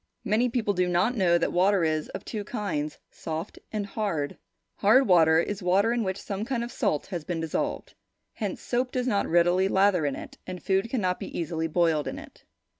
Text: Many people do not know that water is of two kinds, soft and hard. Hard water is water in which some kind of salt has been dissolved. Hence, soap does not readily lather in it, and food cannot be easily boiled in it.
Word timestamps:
Many 0.23 0.49
people 0.49 0.73
do 0.73 0.87
not 0.87 1.15
know 1.15 1.37
that 1.37 1.51
water 1.53 1.83
is 1.83 2.09
of 2.09 2.25
two 2.25 2.43
kinds, 2.43 2.97
soft 3.11 3.59
and 3.71 3.85
hard. 3.85 4.35
Hard 4.77 5.05
water 5.07 5.37
is 5.39 5.61
water 5.61 5.93
in 5.93 6.03
which 6.03 6.19
some 6.19 6.43
kind 6.43 6.63
of 6.63 6.71
salt 6.71 7.05
has 7.05 7.23
been 7.23 7.39
dissolved. 7.39 7.93
Hence, 8.33 8.63
soap 8.63 8.91
does 8.91 9.05
not 9.05 9.27
readily 9.27 9.67
lather 9.67 10.07
in 10.07 10.15
it, 10.15 10.39
and 10.47 10.63
food 10.63 10.89
cannot 10.89 11.19
be 11.19 11.37
easily 11.37 11.67
boiled 11.67 12.07
in 12.07 12.17
it. 12.17 12.45